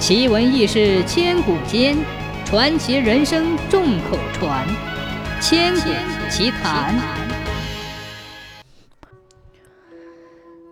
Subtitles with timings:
[0.00, 1.94] 奇闻异事千古间，
[2.46, 4.66] 传奇人生众口传。
[5.42, 5.90] 千古
[6.30, 6.98] 奇谈。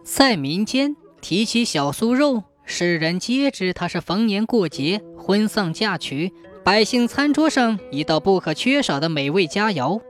[0.02, 6.32] 在民间提起小酥肉，世人皆知它是逢年过节、婚丧嫁娶，
[6.64, 10.00] 百姓餐桌上一道不可缺少的美味佳肴。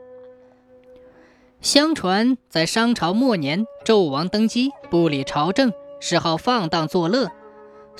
[1.60, 7.32] 相传在商朝末年，纣王登基，不理朝政，嗜好放荡作乐。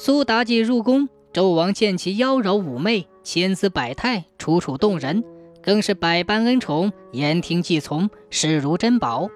[0.00, 5.24] 苏妲己入宫，纣王见其妖娆妩媚，千姿百态，楚楚动人，
[5.60, 9.28] 更是百般恩宠，言听计从，视如珍宝。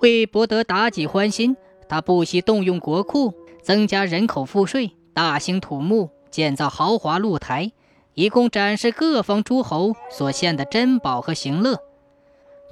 [0.00, 1.54] 为博得妲己欢心，
[1.90, 7.72] 他不惜动用国库，增加人口赋税，大兴土木，建造豪华露台，
[8.14, 11.78] 以供展示各方诸侯所献的珍宝和行乐。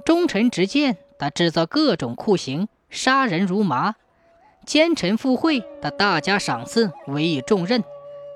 [0.03, 3.93] 忠臣直谏，他制造各种酷刑，杀人如麻。
[4.67, 7.83] 奸臣附会，他大加赏赐，委以重任；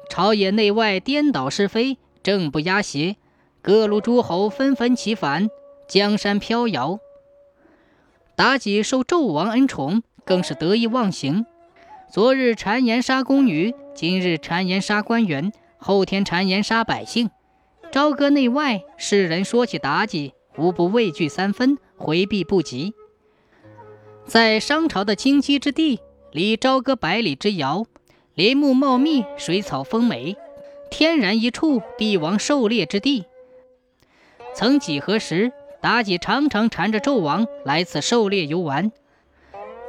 [0.09, 3.17] 朝野内外颠倒是非，正不压邪，
[3.61, 5.49] 各路诸侯纷纷起反，
[5.89, 6.99] 江山飘摇。
[8.37, 11.45] 妲己受纣王恩宠，更是得意忘形。
[12.09, 17.29] 昨日谗言杀宫女，今日谗言杀官员，后天谗言杀百姓。
[17.91, 22.93] 朝歌内外，世人说起妲己，无不畏惧三分，回避不及。
[24.25, 25.99] 在商朝的荆棘之地。
[26.31, 27.85] 离朝歌百里之遥，
[28.35, 30.37] 林木茂密，水草丰美，
[30.89, 33.25] 天然一处帝王狩猎之地。
[34.55, 35.51] 曾几何时，
[35.81, 38.93] 妲己常常缠着纣王来此狩猎游玩。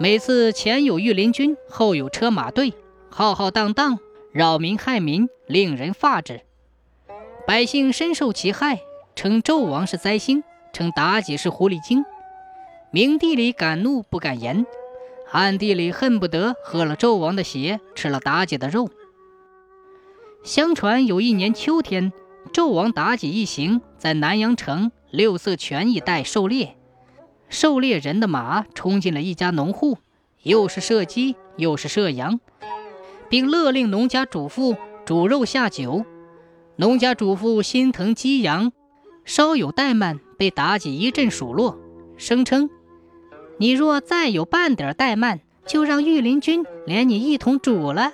[0.01, 2.73] 每次前有御林军，后有车马队，
[3.09, 4.01] 浩浩荡荡，
[4.33, 6.41] 扰民害民，令人发指。
[7.47, 8.81] 百姓深受其害，
[9.15, 12.05] 称纣王是灾星，称妲己是狐狸精。
[12.91, 14.67] 明帝里敢怒不敢言。
[15.33, 18.91] 暗地里恨不得喝了纣王的血，吃了妲己的肉。
[20.45, 22.13] 相传有一年秋天，
[22.53, 26.77] 纣王妲己一行在南阳城六色泉一带狩猎，
[27.49, 29.97] 狩猎人的马冲进了一家农户，
[30.43, 32.39] 又是射鸡又是射羊，
[33.31, 36.05] 并勒令农家主妇煮肉下酒。
[36.77, 38.73] 农家主妇心疼鸡羊，
[39.25, 41.79] 稍有怠慢，被妲己一阵数落，
[42.19, 42.69] 声称。
[43.59, 48.13] 你若再有半点怠慢，就让御林军连你一同煮了。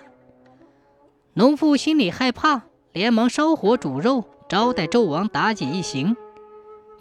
[1.34, 2.62] 农妇心里害怕，
[2.92, 6.16] 连忙烧火煮肉，招待纣王、妲己一行。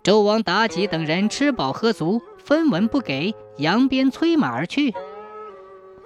[0.03, 4.93] 纣王、妲己等人吃饱喝足，分文不给，扬鞭催马而去。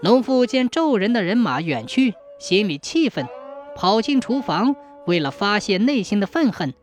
[0.01, 3.27] 农妇见纣人的人马远去，心里气愤，
[3.75, 4.75] 跑进厨房，
[5.05, 6.73] 为了发泄内心的愤恨，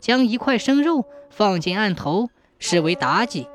[0.00, 2.28] 将一块生肉放进案头，
[2.58, 3.46] 视为妲己。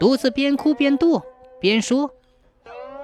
[0.00, 1.22] 独自边哭边跺，
[1.60, 2.10] 边说：“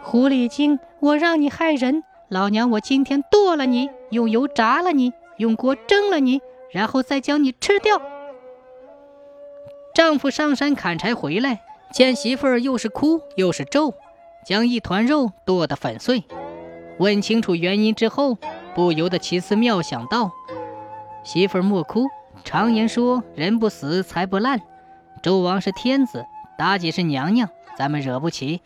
[0.03, 6.41] 狐狸精，我让你害人，老娘我今天剁了你，用油炸了你，用锅蒸了你，
[6.71, 8.01] 然后再将你吃掉。”
[9.95, 11.61] 丈夫上山砍柴回来，
[11.93, 13.93] 见媳妇儿又是哭又是咒，
[14.47, 16.25] 将一团肉剁得粉碎。
[16.99, 18.39] 问清楚原因之后，
[18.75, 20.33] 不由得奇思妙想道
[21.23, 22.07] ：“媳妇儿莫哭，
[22.43, 24.63] 常言说人不死财不烂，
[25.23, 26.25] 纣王是天子。”
[26.59, 28.61] 妲己是娘娘，咱们惹不起。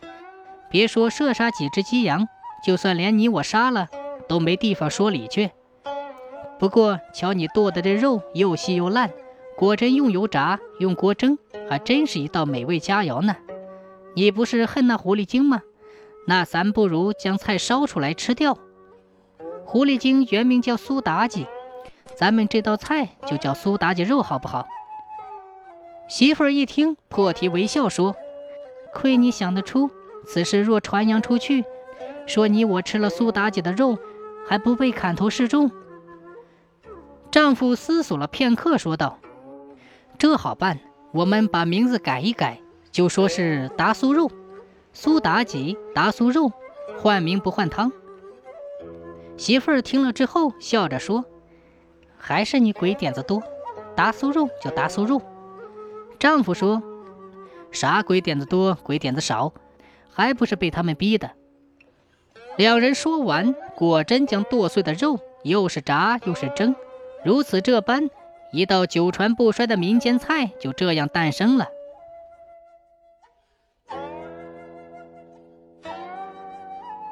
[0.69, 2.29] 别说射杀几只鸡羊，
[2.65, 3.89] 就算连你我杀了，
[4.29, 5.51] 都没地方说理去。
[6.59, 9.11] 不过瞧你剁的这肉又细又烂，
[9.57, 13.35] 果真用油炸，用锅蒸，还真是一道美味佳肴呢。
[14.15, 15.63] 你不是恨那狐狸精吗？
[16.27, 18.57] 那咱不如将菜烧出来吃掉。
[19.65, 21.47] 狐狸精原名叫苏妲己，
[22.15, 24.69] 咱们这道菜就叫苏妲己肉，好不好？
[26.11, 28.17] 媳妇儿一听，破涕为笑，说
[28.93, 29.89] ：“亏你想得出，
[30.27, 31.65] 此事若传扬出去，
[32.27, 33.97] 说你我吃了苏妲己的肉，
[34.45, 35.71] 还不被砍头示众？”
[37.31, 39.21] 丈夫思索了片刻，说道
[40.19, 40.81] ：“这好办，
[41.13, 42.59] 我们把名字改一改，
[42.91, 44.29] 就说是达苏肉，
[44.93, 46.51] 苏妲己达苏肉，
[46.99, 47.93] 换名不换汤。”
[49.39, 51.25] 媳妇儿听了之后，笑着说
[52.19, 53.41] ：“还是你鬼点子多，
[53.95, 55.23] 达苏肉就达苏肉。”
[56.21, 56.83] 丈夫说
[57.73, 59.55] ：“啥鬼点子多，鬼点子少，
[60.11, 61.31] 还不是被他们逼的。”
[62.59, 66.77] 两人说完，果真将剁碎的肉又是炸又是蒸，
[67.25, 68.11] 如此这般，
[68.53, 71.69] 一道久传不衰的民间菜就这样诞生了。